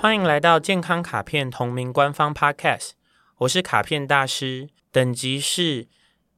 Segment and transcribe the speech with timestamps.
[0.00, 2.92] 欢迎来到健康卡片同名官方 Podcast，
[3.36, 5.88] 我是卡片大师，等级是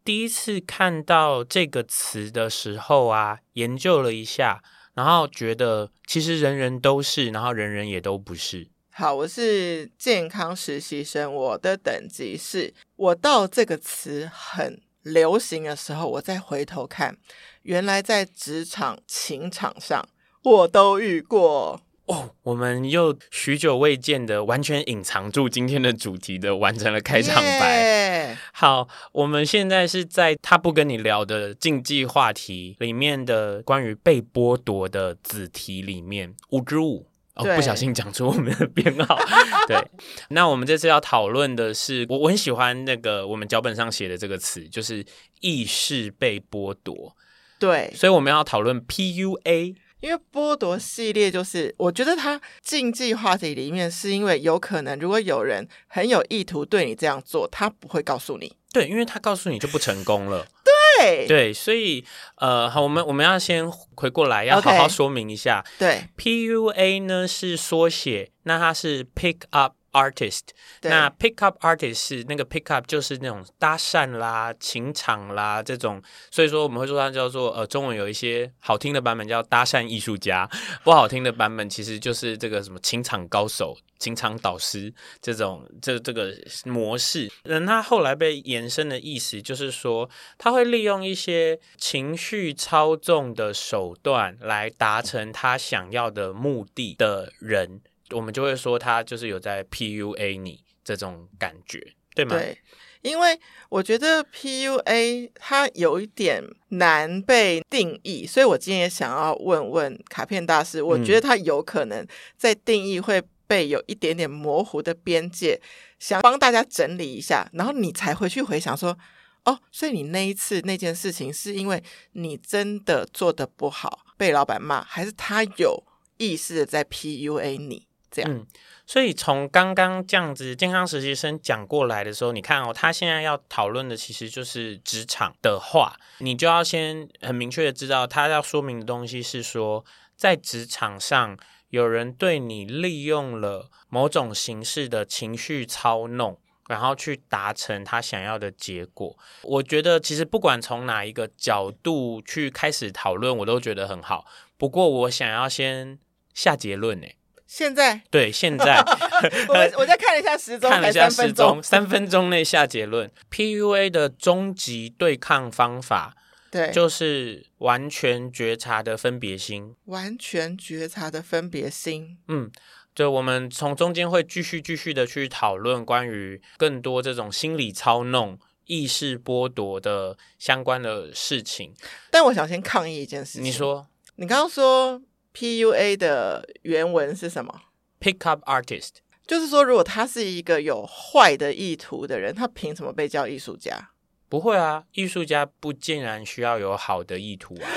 [0.05, 8.67] 第一次看到这个词的时候啊，研究了一下，然后觉得其实人人都是，然后人人也都不是。
[8.91, 17.17] 好，我是健康实习生，我的等级是，我到这个词很流行的时候，我再回头看，
[17.63, 20.05] 原来在职场情场上
[20.43, 21.81] 我都遇过。
[22.07, 28.37] 哦，我们又许久未见的，完全隐藏住今天的主题的，完成了开场白。
[28.53, 37.07] 好，我们现在是在他不跟你聊的禁忌话题里面的关于被剥夺的子题里面五之五。
[37.35, 39.19] 哦，不小心讲出我们的编号。
[39.67, 39.83] 对，
[40.31, 45.03] 那我们这次要讨论的是，我我很喜欢那个我们脚本上写的这个词，就是
[45.41, 47.17] 意识被剥夺。
[47.59, 49.77] 对，所以我们要讨论 PUA。
[50.03, 58.53] 因为剥夺系列就是，我觉得它禁忌话题里面，是因为有可能如果有人很有意图对你这样做，他不会告诉你。
[58.73, 60.45] 对，因为他告诉你就不成功了。
[60.99, 62.05] 对对，所以
[62.37, 65.65] 呃，好，我们我们要先回过来，要好好说明一下。
[65.79, 69.75] Okay, 对，PUA 呢是缩写，那它是 Pick Up。
[69.93, 70.49] artist，
[70.83, 80.49] 那 pick up artist 是那个 pick up 就是那种搭讪啦、情场啦这种，所以说我们会说它叫做呃，中文有一些好听的版本叫搭讪艺术家，
[80.83, 86.35] 不好听的版本其实就是这个什么情场高手、情场导师这种这这个
[86.65, 87.31] 模式。
[87.45, 97.81] 那他后来被延伸的意思就是说，他会利用一些情绪操纵的手段来达成他想要的目的的人。
[98.13, 102.37] 我们就会说他就是有在 PUA 你这种感觉，对吗？
[102.37, 102.59] 对，
[103.03, 112.07] 因为我觉得 PUA 它有一点难被定义，所以我今天也想要问问卡片大师，我觉得他有可能
[112.37, 115.61] 在定义会被有一点点模糊的边界，
[115.99, 118.97] 想帮大家整理一下，然后你才回去回想说，
[119.45, 125.83] 哦，所以你那一次那件事情是因为你真的做的不好被老板骂，还是他有
[126.19, 127.87] 意识的在 PUA 你？
[128.13, 128.47] 这样，嗯，
[128.87, 139.83] 所以从刚刚这样子健康实习生讲过来的时候，你看哦，他现在要讨论的其实就是职场的话，你就要先很明确的知道，他要说明的东西是说，
[140.15, 141.37] 在职场上
[141.71, 149.17] 有人对你利用了某种形式的情绪操弄，然后去达成他想要的结果。
[149.43, 154.27] 我觉得其实不管从哪一个角度去开始讨论，我都觉得很好。
[154.59, 155.99] 不过我想要先
[156.35, 157.07] 下结论呢。
[157.55, 158.79] 现在对，现在
[159.47, 163.11] 我 我再看了一下时钟，看了一下时钟，三分钟内下结论。
[163.31, 166.17] PUA 的终极对抗方法，
[166.51, 169.77] 对，就是完全觉察的分别心。
[169.85, 172.51] 完全觉察的分别心，嗯，
[172.95, 181.75] 就我们从中间会继续继续的去讨论关于更多这种心理操弄、意识剥夺的相关的事情。
[182.11, 183.87] 但我想先抗议一件事情，你说，
[184.17, 185.03] 你刚刚说。
[185.35, 187.63] PUA 的原文是什么
[188.01, 193.91] ？Pick up artist，就是说，如果他是一个有坏的意图的人，他凭什么被叫艺术家？
[194.29, 197.69] 不会啊，艺术家不竟然需要有好的意图啊。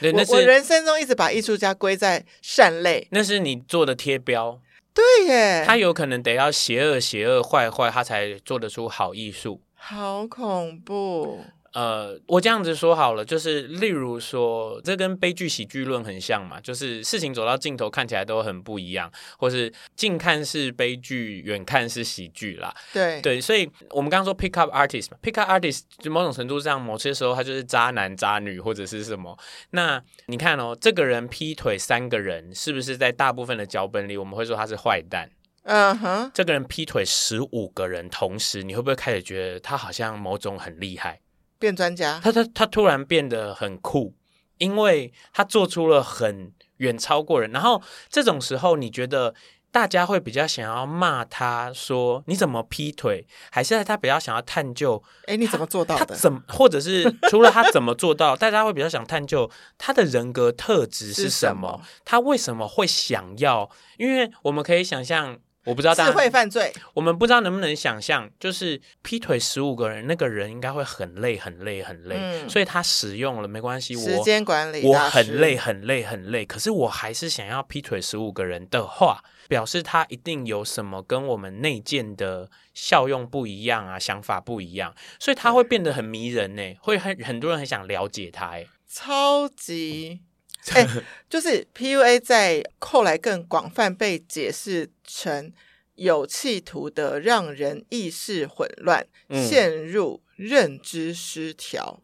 [0.00, 4.60] 我我人生中一直把艺术家归在善类，那是你做的贴标。
[4.92, 9.62] 对耶，他有可能得要邪恶、邪恶、坏坏，他才做得出好艺术。
[9.74, 11.40] 好恐怖。
[11.74, 22.74] 呃，我这样子说好了，就是例如说，这跟悲剧喜剧论很像嘛，就是事情走到尽头看起来都很不一样，或是近看是悲剧，远看是喜剧啦。
[22.92, 29.38] 对对，所以我们刚刚说 pick up artist 嘛，pick up artist 就某种程度上，某些时候他就是渣男渣女或者是什么。
[29.70, 35.30] 那你看哦，这个人劈腿三个人，是不是在大部分的脚本里我们会说他是坏蛋？
[35.64, 41.20] 嗯哼，这个人劈腿十五个人同时，你会不会开始觉得他好像某种很厉害？
[41.62, 44.16] 变专家，他他他突然变得很酷，
[44.58, 47.52] 因为他做出了很远超过人。
[47.52, 49.32] 然后这种时候，你觉得
[49.70, 55.00] 大家会比较想要骂他说你怎么劈腿，还是他比较想要探究？
[55.26, 56.04] 哎，你怎么做到的？
[56.04, 59.48] 他怎么，或者是除了他怎么做到， 大家会比较想探究
[59.78, 61.30] 他的人格特质是什么？
[61.30, 61.80] 是什么？
[62.04, 63.70] 他为什么会想要？
[63.98, 65.38] 因为我们可以想象。
[65.64, 90.22] 我不知道大家，智慧犯罪，我们不知道能不能想象，就是劈腿十五个人，那个人应该会很累，很累，很累，嗯、所以他使用了没关系，我时间管理，我很累，很累，很累，可是我还是想要劈腿十五个人的话，表示他一定有什么跟我们内建的效用不一样啊，想法不一样，所以他会变得很迷人呢，会很很多人很想了解他，哎，超级。
[90.70, 95.52] 哎、欸，就是 PUA 在后来更广泛被解释成
[95.96, 102.00] 有企图的让人意识混乱、嗯、陷入认知失调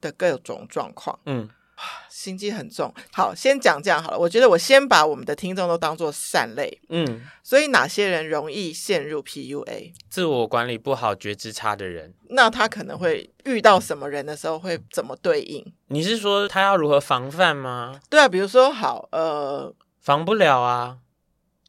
[0.00, 1.18] 的各种状况。
[1.26, 1.48] 嗯。
[2.08, 2.92] 心机很重。
[3.12, 4.18] 好，先讲这样好了。
[4.18, 6.80] 我觉得我先把我们的听众都当做善类。
[6.88, 9.92] 嗯，所以哪些人容易陷入 PUA？
[10.08, 12.14] 自我管理不好、觉知差的人。
[12.30, 15.72] 那他可能会遇到什么人的时候会怎么对应？
[15.88, 18.00] 你是说他要如何防范吗？
[18.08, 20.98] 对啊，比如说好，呃，防不了啊。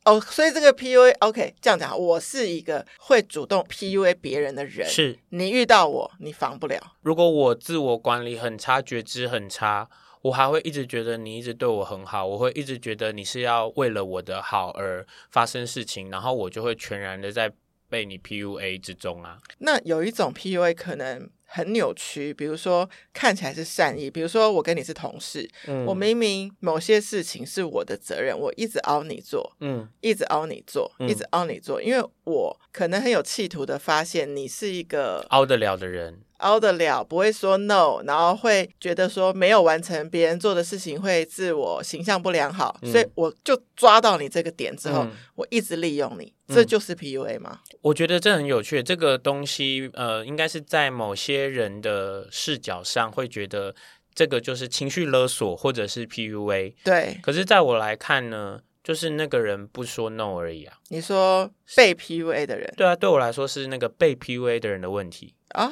[0.06, 4.88] 哦，所以这个 PUA，OK，这样讲，我是一个会主动 PUA 别人的人。
[4.88, 6.80] 是你遇到我，你防不了。
[7.02, 9.90] 如果我自我管理很差，觉知很差。
[10.24, 17.52] 我还会一直觉得你一直对我很好，我会一直觉得你是要为了我的好而发生事情，然后我就会全然的在
[17.94, 19.38] 被你 PUA 之中啊。
[19.60, 36.22] 那有一种 PUA 可能很扭曲，比如说看起来是善意，比如说我跟你是同事，嗯，我明明某些事情是我的责任，我一直熬你做，嗯，一直熬你做，一直熬你做，因为我可能很有企图的发现你是一个凹得了的人。
[36.44, 47.62] 凹得了，不会说 no，然后会觉得说没有完成别人做的事情会自我形象不良好，嗯、所以我就抓到你这个点之后，嗯、我一直利用你，这就是 PUA 吗？
[47.82, 53.74] 我觉得这很有趣，这个东西呃，应该是在某些人的视角上会觉得
[54.14, 57.18] 这个就是情绪勒索或者是 PUA，对。
[57.24, 60.78] 可是在我来看呢，就是那个人不说 no 而已啊。
[60.90, 65.72] 你说被 PUA 的人，对啊，对我来说是那个被 PUA 的人的问题啊。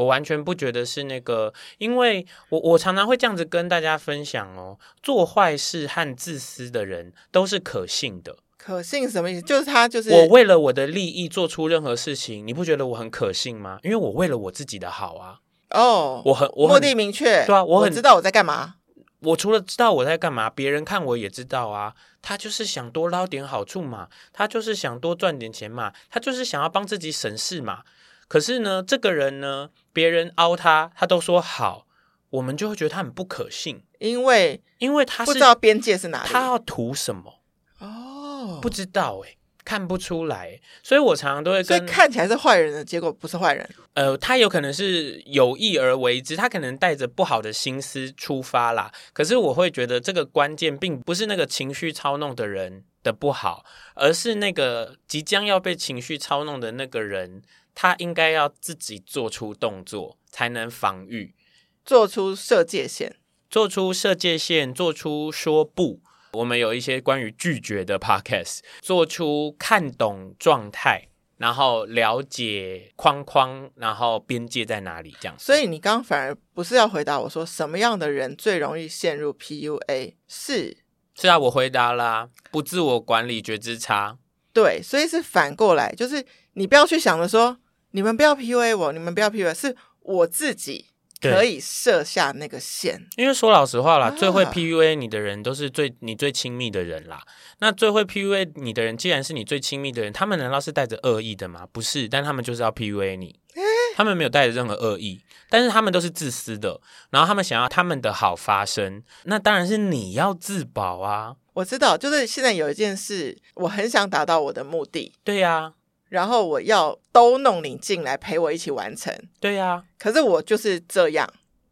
[0.00, 8.36] 我完全不觉得是那个，因为我我常常会这样子跟大家分享哦，做坏事和自私的人都是可信的。
[8.56, 9.42] 可信什么意思？
[9.42, 13.78] 就是他就是我为了我的利益做出任何事情，你不觉得我很可信吗？
[13.82, 15.40] 因为我为了我自己的好啊。
[15.70, 18.76] 哦，我很我目的明确，对啊，我很我知道我在干嘛。
[19.20, 21.94] 我除了知道我在干嘛，别人看我也知道啊。
[22.22, 27.82] 他就是想多捞点好处嘛，他就是想多赚点钱嘛，他就是想要帮自己省事嘛。
[28.30, 31.88] 可是呢，这个人呢，别人凹他，他都说好，
[32.30, 37.40] 我们就会觉得他很不可信，因为因为他是不知道边界是哪里，他要图什么？
[37.80, 48.92] 哦，不知道哎，看不出来，所以我常常都会跟，所以看起来是坏人的结果不是坏人，呃，他有可能是有意而为之，他可能带着不好的心思出发啦。
[49.12, 53.64] 可是我会觉得这个关键并不是那个情绪操弄的人的不好，
[53.96, 57.42] 而是那个即将要被情绪操弄的那个人。
[57.82, 61.34] 他应该要自己做出动作，才能防御，
[61.82, 63.16] 做出设界线，
[63.48, 66.02] 做出设界线，做出说不。
[66.32, 75.34] 我们有一些关于拒绝的 podcast，做出看懂状态，然后了解框框，然后边界在哪里，这样。
[75.38, 80.16] 所以你刚刚反而不是要回答我说什么样的人最容易陷入 PUA？
[80.28, 80.76] 是
[81.14, 84.18] 是啊，我回答啦，不自我管理，觉知差。
[84.52, 86.22] 对，所以是反过来，就是
[86.52, 87.56] 你不要去想着说，
[87.92, 90.86] 你们不要 PUA 我，你们不要 PUA，是我自己
[91.20, 93.06] 可以设下那个线。
[93.16, 97.22] 因为说老实话啦，啊、最会 PUA 你的人都是最你最亲密的人啦。
[97.58, 101.66] 那最会 PUA 你的人，既然是你最亲密的人，他们难道是带着恶意的吗？
[101.72, 103.38] 不是，但他们就是要 PUA 你。
[103.54, 103.62] 欸、
[103.96, 106.80] 他们没有带着任何恶意，但是他们都是自私的，
[107.10, 111.34] 然后他们想要他们的好发生，那当然是你要自保啊。
[111.54, 115.12] 我知道，就是现在有一件事，我很想达到我的目的。
[115.24, 115.72] 对呀、啊，
[116.08, 119.14] 然后我要都弄你进来陪我一起完成。
[119.38, 121.28] 对呀、啊，可是我就是这样。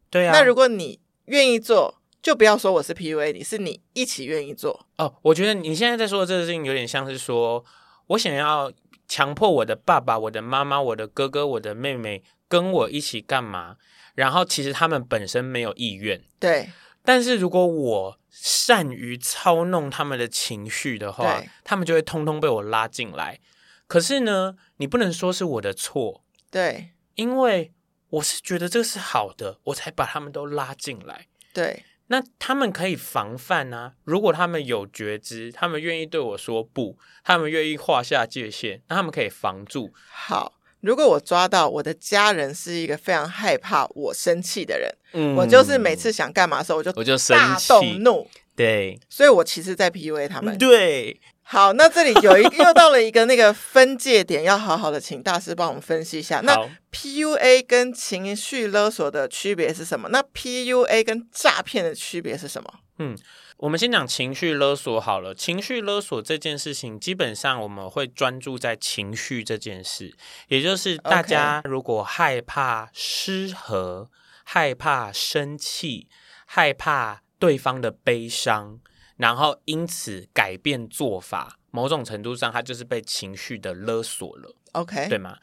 [0.09, 4.87] 对呀、啊，那如果你愿意做，就不要说我是 PUA，你是你一起愿意做。
[4.97, 7.63] 哦，我觉得你现在在说的这个事情，有点像是说
[8.07, 8.71] 我想要
[9.07, 13.77] 强迫我的爸爸、我的妈妈、我的哥哥、我的妹妹跟我一起干嘛，
[14.15, 16.21] 然后其实他们本身没有意愿。
[16.39, 16.69] 对。
[17.03, 23.39] 但是如果我善于操弄他们的情绪的话，他们就会通通被我拉进来。
[23.89, 27.73] 可是呢，你不能说是我的错，对，因为
[28.11, 31.25] 我是觉得这个是好的，我才把他们都拉进来。
[31.51, 33.95] 对，那他们可以防范啊。
[34.03, 39.91] 如果他们有觉知，他们愿意对我说不，他们愿意划下界限，那他们可以防住。
[40.11, 48.29] 好，如果我抓到我的家人是一个非常害怕我生气的人，嗯，我就是每次想干嘛的时候，我就我就大动怒。
[48.55, 50.55] 对，所以我其实，在 PUA 他们。
[50.59, 51.19] 对。
[51.51, 56.41] 好，那这里有一又到了一个那个分界点，要好好的请大师帮我们分析一下。
[56.41, 56.55] 那
[56.91, 60.09] PUA 跟情绪勒索的区别是什么？
[60.09, 62.71] 那 PUA 跟诈骗的区别是什么？
[62.99, 63.17] 嗯，
[63.57, 65.33] 我们先讲情绪勒索好了。
[65.33, 70.15] 情绪勒索这件事情，基本上我们会专注在情绪这件事，
[70.49, 74.11] 也就是大家如果害怕失和、
[74.43, 76.07] 害怕生气、
[76.45, 78.79] 害怕对方的悲伤。
[79.19, 85.37] 然后因此改变做法，某种程度上，他就是被情绪的勒索了，OK，对吗？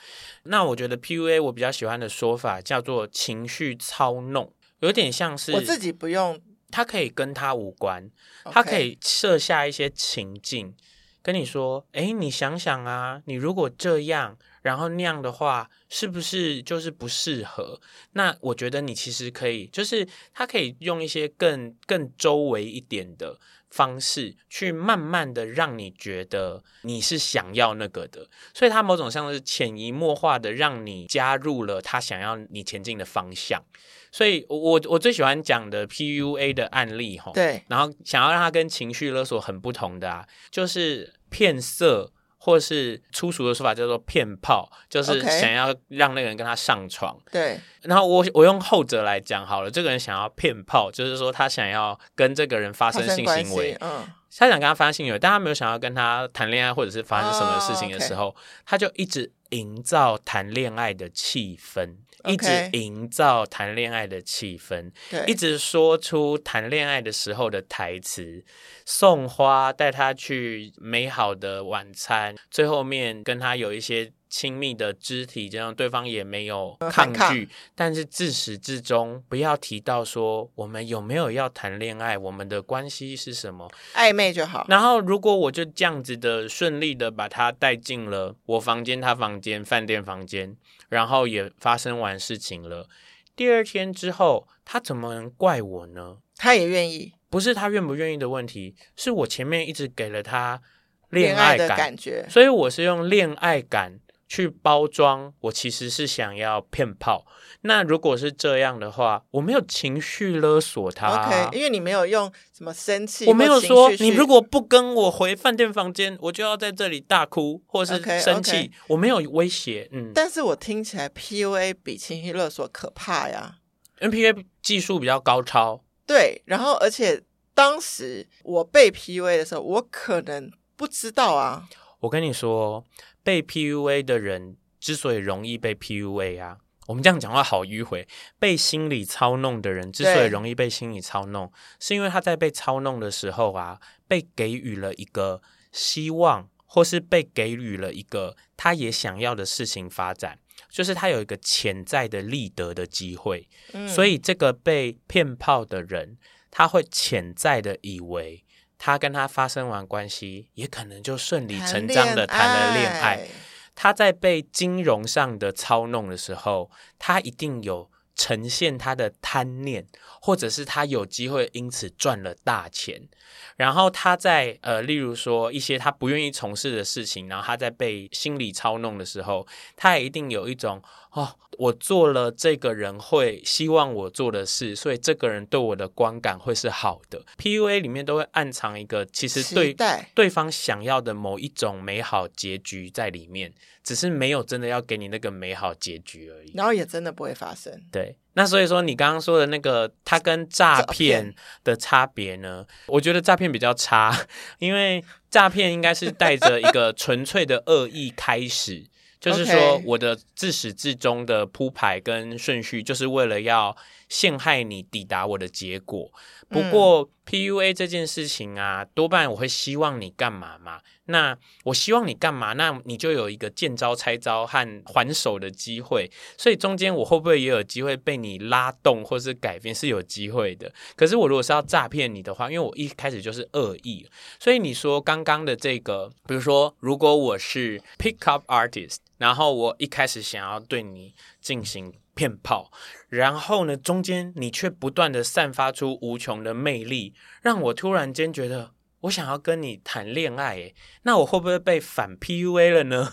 [0.45, 6.41] 那我觉得 PUA 我比较喜欢的说法叫做情绪操弄，有点像是我自己不用，
[6.71, 8.11] 它可以跟他无关，
[8.45, 10.75] 它可以设下一些情境，
[11.23, 14.39] 跟你说，哎，你想想啊，你如果这样。
[14.63, 17.81] 然后那样的话，是不是就是不适合？
[18.15, 20.05] 那我觉得你其实可以，就是
[20.35, 23.39] 他可以用一些更更周围一点的
[23.71, 28.29] 方式，去慢慢的让你觉得你是想要那个的。
[28.55, 33.63] 所以他某种像是潜移默化的让你加入了他想要你前进的方向。
[34.11, 42.13] 所以我我最喜欢讲的 PUA 的案例哈，对，然后想要让他跟情绪勒索很不同的啊，就是骗色。
[42.47, 47.19] 或是粗俗的说法叫做骗炮，就是想要让那个人跟他上床。
[47.33, 54.07] 对，然后我我用后者来讲好了，这个人想要骗炮，就是说他想要跟这个人发生性行为，嗯，
[54.39, 61.97] 他想跟他发生性行为，但他没有想要跟他谈恋爱或者是发生什么事情的时候，哦 okay、他就一直营造谈恋爱的气氛。
[62.27, 68.45] 一直营造谈恋爱的气氛，对，一直说出谈恋爱的时候的台词，
[68.85, 84.67] 送花带他去美好的晚餐，最后面跟他有一些亲密的肢体，这样对方也没有抗拒，但是自始至终不要提到说我们有没有要谈恋爱，我们的关系是什么，暧昧就好。
[84.69, 90.55] 然后如果我就这样子的顺利的把他带进了我房间，他房间，饭店房间。
[90.89, 92.89] 然后也发生完事情了。
[93.35, 96.19] 第二天之后，他怎么能怪我呢？
[96.37, 100.63] 他也愿意，不是他愿不愿意的问题，是我前面一直给了他
[101.11, 103.99] 恋爱感，恋爱的感觉，所以我是用恋爱感。
[104.29, 107.25] 去包装，我其实是想要骗炮。
[107.63, 111.27] 那如果是这样的话，我没有情绪勒索他啊。
[111.27, 118.53] OK，因为你没有用什么生气，我没有说你如果不跟我回饭店房间，我就要在这里大哭或是生气。
[118.53, 118.71] Okay, okay.
[118.89, 120.13] 我没有威胁，嗯。
[120.15, 123.57] 但是我听起来 PUA 比情绪勒索可怕呀。
[123.99, 126.43] PUA 技术比较高超，对。
[126.45, 127.23] 然后，而且
[127.55, 131.69] 当时我被 PUA 的时候，我可能不知道啊。
[132.01, 132.85] 我跟你说。
[133.27, 138.07] 被 PUA 的人之所以容易被 PUA 啊，我们这样讲话好迂回。
[138.39, 145.43] 被心理操弄的人之所以容易被心理操弄，是因为他在被操弄的时候啊，被给予了一个
[145.73, 150.39] 希望，或是被给予了一个他也想要的事情发展，
[150.71, 153.49] 就是他有一个潜在的立德的机会。
[153.73, 156.17] 嗯，所以这个被骗炮的人，
[156.53, 158.45] 他会潜在的以为。
[158.79, 163.27] 他跟他发生完关系，也可能就顺理成章的谈了恋爱。
[163.75, 169.87] 他在被金融上的操弄的时候，他一定有呈现他的贪念，
[170.21, 173.09] 或者是他有机会因此赚了大钱。
[173.57, 179.47] 然后他在呃，例如说一些他不愿意从事的事情，然后他在被心理操弄的时候，
[179.77, 180.83] 他也一定有一种。
[181.13, 187.25] 哦，我做了这个人会希望我做的事，所以这个人对我的观感会是好的。
[187.39, 189.75] PUA 里面都会暗藏一个，其实对
[190.15, 193.51] 对方想要的某一种美好结局在里面，
[193.87, 196.51] 只是没有真的要给你那个美好结局而已。
[196.57, 197.73] 然后也真的不会发生。
[197.93, 202.67] 对，那所以说你刚刚说的那个，它跟诈骗的差别呢？
[202.89, 204.27] 我觉得诈骗比较差，
[204.59, 208.85] 因为诈骗应该是带着一个纯粹的恶意开始。
[209.19, 213.75] 就是说，我的自始至终的铺排跟顺序，就是为了要
[214.09, 216.13] 陷害你抵达我的结果。
[216.49, 220.81] 不过，PUA 这件事情啊，多半我会希望你干嘛嘛？
[221.07, 222.53] 那我希望你干嘛？
[222.55, 226.11] 那你就有一个见招拆招和还手的机会。
[226.37, 229.75] 所以中间我会不会也有机会被你拉动或是改变？
[229.75, 230.73] 是有机会的。
[230.97, 234.07] 可是我如果是要诈骗你的话，因为我一开始就是恶意，
[234.39, 242.71] 所以你说刚刚的这个，比如说如果我是 pickup artist，然后我一开始想要对你进行骗炮，
[243.09, 248.76] 然后呢中间你却不断的散发出无穷的魅力，让我突然间觉得。
[249.07, 253.13] 我想要跟你谈恋爱，诶，那我会不会被反 PUA 了呢？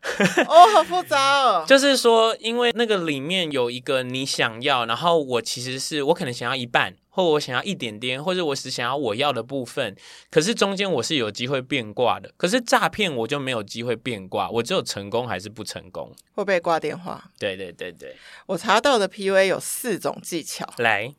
[0.46, 1.64] 哦，好复杂哦。
[1.66, 9.94] 就是说，因为那个里面有一个你想要，然后我其实是我可能想要一半，或我想要一点点，或者我只想要我要的部分。
[10.30, 16.14] 可是中间我是有机会变卦的，可是诈骗我就没有机会变卦，我只有成功还是不成功？
[16.34, 17.22] 会被挂电话？
[17.38, 18.16] 对对对对，
[18.46, 21.14] 我查到的 PUA 有四种技巧，来，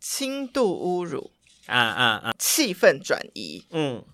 [0.00, 1.30] 轻度侮辱。
[1.66, 2.34] 啊啊啊！
[2.38, 4.04] 气氛转移，嗯，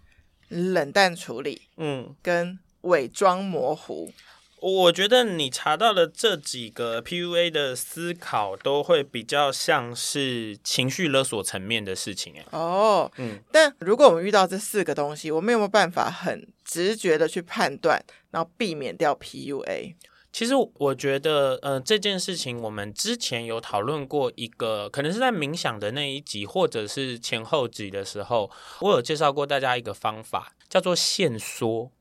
[0.48, 4.12] 冷淡处理，嗯，跟伪装模糊。
[4.60, 13.40] 我觉得你查到的这几个 PUA 的思考，都会比较像是情绪勒索层面的事情，哎，哦，嗯。
[13.50, 19.94] 但如果我们遇到这四个东西，我们有没有办法很直觉的去判断，然后避免掉 PUA？
[20.32, 31.92] 其实我觉得，呃，这件事情我们之前有讨论过一个，可能是在冥想的那一集，或者是前后集的时候，我有介绍过大家一个方法，叫做限缩。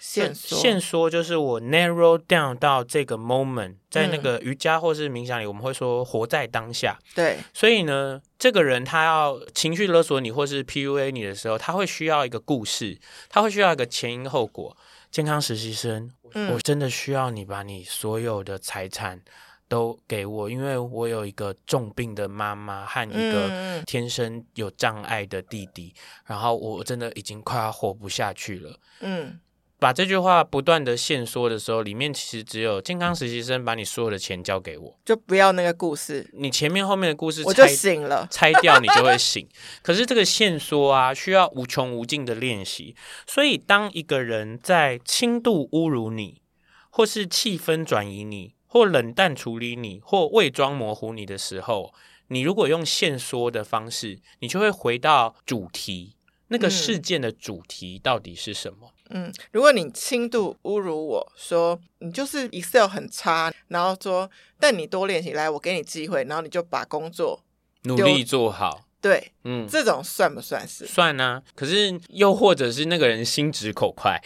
[0.00, 6.96] 限缩，限缩就是我 narrow down 到这个 moment，在那个瑜伽或是冥想里，我们会说活在当下。
[7.16, 12.96] 对，所以呢，这个人他要情绪勒索你或是 PUA 你的时候，他会需要一个故事，
[13.28, 14.76] 他会需要一个前因后果。
[15.10, 16.10] 健康实习生。
[16.34, 19.20] 嗯，我真的需要你把你所有的财产
[19.66, 25.94] 都给我，因为我有一个重病的妈妈和一个天生有障碍的弟弟，
[26.26, 28.78] 然后我真的已经快要活不下去了。
[29.00, 29.40] 嗯。
[29.80, 36.28] 把这句话不断的限缩的时候，里面其实只有健康实习生把你所有的钱交给我，就不要那个故事。
[36.32, 39.48] 你前面后面的故事，我就醒了，拆掉你就会醒。
[39.80, 42.96] 可是这个限缩啊，需要无穷无尽的练习。
[43.26, 46.42] 所以当一个人在轻度侮辱你，
[46.90, 51.94] 或是气氛转移你，或冷淡处理你，或伪装模糊你的时候，
[52.26, 56.16] 你如果用限缩的方式，你就会回到主题，
[56.48, 58.88] 那个事件的主题到底是什么？
[58.88, 67.42] 嗯嗯，如果你轻度侮辱我说你就是 Excel 很差，然后说但你多练习来，我给你机会，然后你就把工作
[67.84, 68.84] 努力做好。
[69.00, 70.84] 对，嗯，这种算不算是？
[70.84, 74.20] 算啊，可是又或者是那个人心直口快。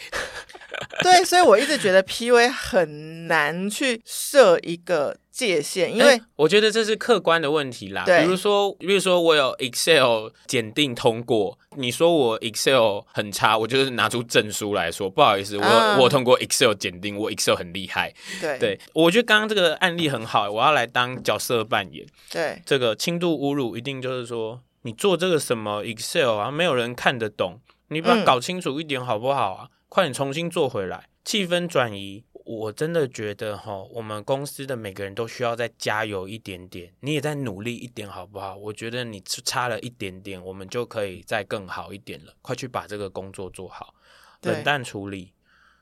[1.03, 8.03] 对，所以我一直觉得 PUA 很难去设一个界限，因为、欸、我觉得这是客观的问题啦。
[8.05, 18.13] 对，比如说，比如说我有 Excel 检定通过，你说我 Excel 很差，我就是拿出证书来说，不好意思，我、啊、我通过 Excel 检定，我 Excel 很厉害。
[18.39, 22.05] 对，对我觉得刚刚这个案例很好，我要来当角色扮演。
[22.31, 29.65] 对，这个轻度侮辱一定就是说，你做这个什么 Excel 啊，没有人看得懂，你把它搞清楚一点好不好啊？
[29.65, 32.23] 嗯快点重新做回来，气氛转移。
[32.45, 38.55] 我真的觉得哈，我们公司的每个人都需要再加油一点点，你也再努力一点，好不好？
[38.55, 42.33] 我觉得你差了一点点，我们就可以再更好一点了。
[42.41, 43.93] 快去把这个工作做好，
[44.41, 45.33] 冷淡处理，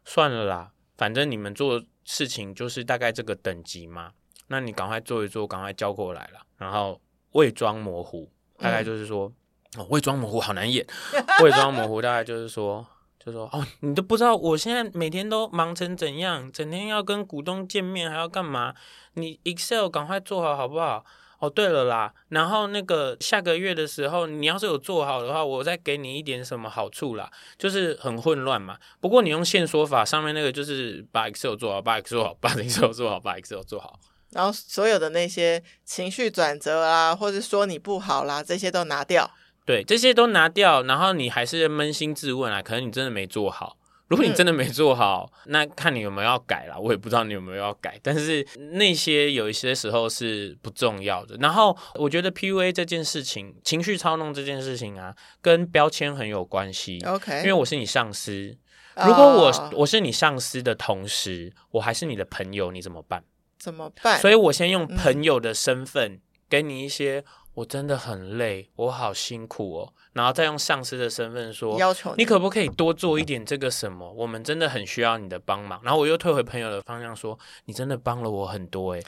[0.05, 4.11] 算了啦，反正你们做事情就是大概这个等级嘛。
[4.47, 6.45] 那你赶快做一做，赶快交过来了。
[6.57, 9.31] 然后伪装模糊，大概就是说，
[9.77, 10.85] 嗯、哦，伪装模糊好难演。
[11.43, 12.85] 伪装模糊大概就是说。
[13.25, 18.73] 就说哦，你都不知道我现在每天都忙成怎样，整天要跟股东见面，还要干嘛？
[19.13, 21.05] 你 Excel 赶快做好好不好？
[21.39, 27.31] 哦，对了啦，然后那个下个月的时候，你要是有做好的话，我再给你一点什么好处啦。
[27.57, 28.77] 就是很混乱嘛。
[28.99, 33.99] 不过你用线说法，上面那个就是把 Excel 做好，把 Excel 做好，把 Excel 做好，把 Excel 做好。
[34.29, 39.29] 然后所有的那些情绪转折啊，或者说你不好啦，这些都拿掉。
[39.65, 43.77] 对，这些都拿掉，然后你还是扪心自问啊，可能你真的没做好。
[44.07, 46.77] 如果你真的没做好，嗯、那看你有没有要改啦。
[46.77, 51.37] 我也不知道你有没有要改，但是那些有一些时候是不重要的。
[51.39, 56.99] 然后我觉得 PUA 这件事情，情绪操弄这件事情啊，跟标签很有关系。
[57.05, 58.57] OK，因为我是你上司，
[58.97, 59.73] 如果我、oh.
[59.75, 63.23] 我是你上司的同时，我还是你的朋友，你怎么办？
[63.57, 64.19] 怎么办？
[64.19, 67.23] 所以我先用朋友的身份、嗯、给你一些。
[67.53, 69.93] 我真的很累，我好辛苦哦。
[70.13, 74.11] 然后再用上司的身份说，要求你，你可不可以多做一点这个什么？
[74.13, 75.79] 我们真的很需要你的帮忙。
[75.83, 79.03] 然后我又退回朋友的方向说，你真的帮了我很多诶。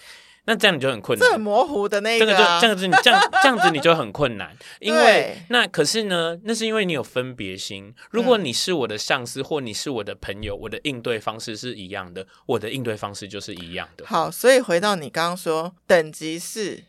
[0.45, 7.95] 那这样你就很困难，这很模糊的那个、啊，这个就这样子，你这样 这样子你就很困难，因为那可是呢，那是因为你有分别心。
[8.11, 14.05] 如果你是我的上司、嗯、或你是我的朋友，我的应对方式是一样的，我的应对方式就是一样的。
[14.05, 16.83] 好，所以回到你刚刚说等级是，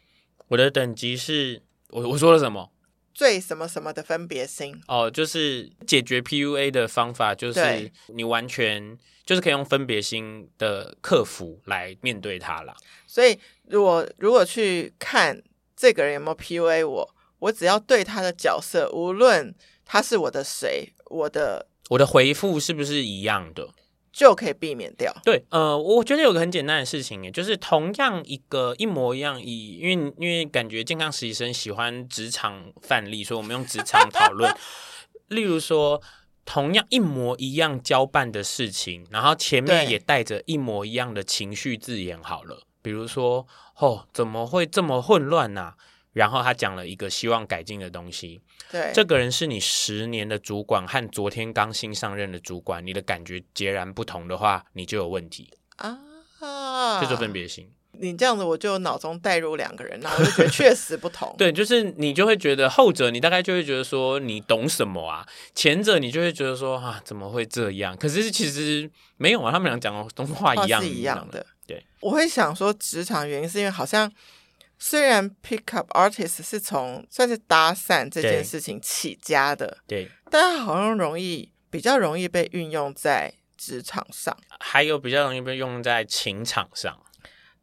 [0.48, 2.70] 我的等级是我我说了什么？
[3.12, 12.74] 最什么什么的分别心哦，就是解决 PUA 的方法，就是你完全就是可以用分别心的克服来面对它啦。
[13.06, 15.40] 所以，如果如果去看
[15.76, 19.54] 这个人有没有 PUA 我，我只要对他的角色，无论
[19.84, 23.68] 他是我的谁，我的我的回复是不是一样的？
[24.14, 25.12] 就可以避免掉。
[25.24, 34.54] 对，呃，我觉得有个很简单的事情，就是同样一个一模一样以，因为因为感觉健康实习生喜欢职场范例，所以我们用职场讨论。
[35.28, 36.00] 例如说，
[36.44, 43.44] 同样一模一样交办的事情，然后前面也带着一模一样的情绪字眼，好了，比如说，
[43.78, 45.74] 哦，怎么会这么混乱呢、啊？
[46.14, 48.40] 然后他讲了一个希望改进的东西。
[48.72, 55.98] 对，这个人是你十年的主管，和昨天刚新上任的主管，你的感觉截然不同的话，你就有问题啊。
[57.00, 57.70] 这就分别心。
[57.92, 61.32] 你这样子，我就脑中带入两个人，然后我就觉得确实不同。
[61.38, 65.24] 对，就是你就会觉得后者，你大概就会觉得说你懂什么啊？
[65.54, 67.96] 前者你就会觉得说啊，怎么会这样？
[67.96, 71.46] 可是其实没有啊，他们俩讲的东西话一样，是一样的。
[71.66, 74.10] 对，我会想说职场原因是因为好像。
[74.78, 87.00] 虽然 pickup artist 是从算是搭讪这件事情起家的，对，但它好像容易比较容易被运用在职场上，还有比较容易被用在情场上，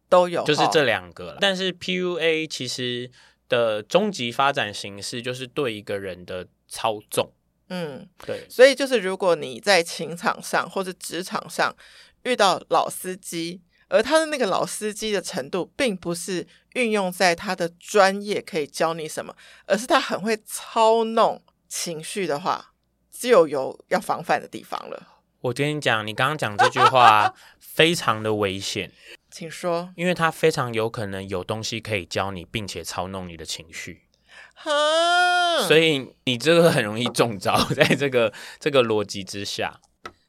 [0.10, 1.38] 都有，就是这两个了。
[1.40, 3.12] 但是 PUA 其实
[3.48, 7.32] 的终极发展形式就是对一个人的操纵，
[7.70, 8.48] 嗯，对。
[8.50, 11.76] 所以就是如果你在情场上或者职场上
[12.24, 13.62] 遇到老司机。
[13.92, 22.72] 而他的那个老司机的程度，并不是运用在他的专业可以教你什么，而是他很会操弄情绪的话，
[23.12, 25.20] 就有要防范的地方了。
[25.42, 28.90] 我跟你讲，你刚刚讲这句话 非常的危险，
[29.30, 34.08] 请说，因为他非常有可能有东西可以教你，并且操弄你的情绪。
[34.54, 39.82] 哈，所以你这个很容易中招，在这个这个逻辑之下。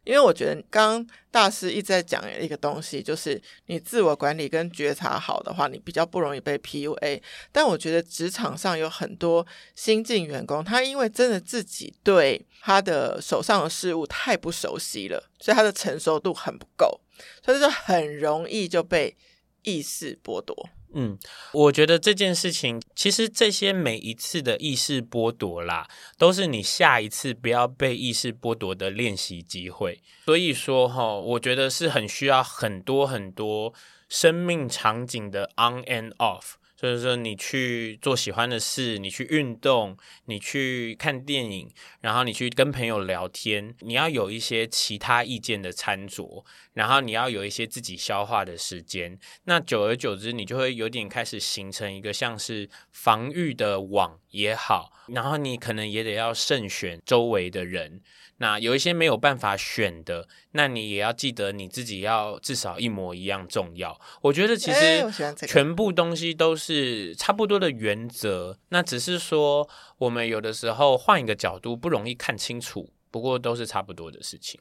[0.05, 7.23] 因为我觉得刚刚大师一直在讲一个东西，就是你自我管理跟觉察好的话，你比较不容易被 PUA。
[7.53, 17.01] 但我觉得职场上有很多新进员工，他因为真的自己对他的手上的事物太不熟悉了，所以他的成熟度很不够，
[17.45, 19.17] 所以就很容易就被
[19.63, 20.69] 意识剥夺。
[20.95, 21.19] 嗯，
[21.53, 30.01] 我觉得这件事情其实这些每一次的意识剥夺啦，都是你下一次不要被意识剥夺的练习机会。
[30.25, 33.73] 所以说哈，我觉得是很需要很多很多
[34.09, 36.55] 生命场景的 on and off。
[36.83, 49.17] 就是说，你去做喜欢的事，你去运动，你去看电影，然后你去跟朋友聊天，你要有一些其他意见的餐桌，然后你要有一些自己消化的时间。
[49.45, 58.03] 那久而久之，你就会有点开始形成一个像是防御的网也好，然后你可能也得要慎选周围的人。
[58.39, 63.97] 那有一些没有办法选的，那你也要记得你自己要至少一模一样重要。
[64.21, 65.05] 我觉得其实
[65.47, 69.69] 全部东西都是差不多的原则，那只是说
[69.99, 74.61] 我们有的时候换一个角度不容易看清楚，不过都是差不多的事情。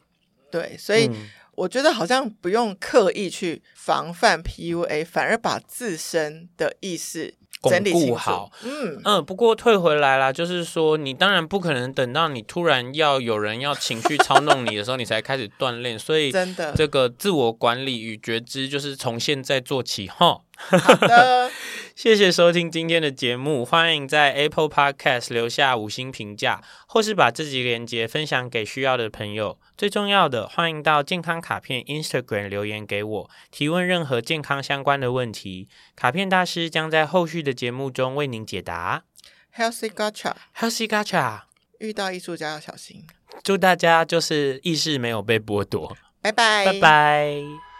[0.51, 1.09] 对，所以
[1.55, 7.35] 我觉得好像不用刻意去防范 PUA，反而把自身的意识。
[7.61, 15.97] 巩固好，嗯嗯，不过退回来啦，就是说，你当然不可能等到你突然要有人要情绪操弄你的时候，你才开始锻炼。
[15.97, 20.41] 所以，真的，这个自我管理与觉知就是从现在做起哈。
[20.61, 21.49] 好的，
[21.95, 29.59] 谢谢收听今天的节目，欢迎在 Apple Podcast 留下五星评价，或是把这集连接分享给需要的朋友。
[29.77, 39.03] 最重要的，欢迎到健康卡片 Instagram 留言给我，提问任何健康相关的问题，卡片大师将在后续的节目中为您解答。
[39.55, 41.41] Healthy Gacha，Healthy Gacha，
[41.79, 43.05] 遇到艺术家要小心。
[43.43, 47.70] 祝大家就是意识没有被剥夺，拜拜，拜拜。